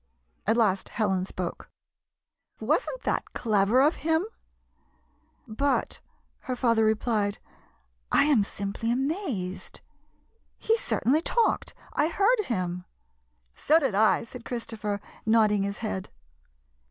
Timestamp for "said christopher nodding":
14.23-15.61